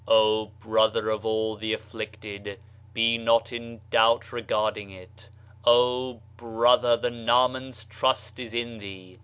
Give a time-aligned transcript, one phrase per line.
[0.07, 2.59] O brother of all the afflicted,
[2.91, 5.29] Be not in doubt regarding it;
[5.63, 9.19] O brother, the Naaman's trust is in thee.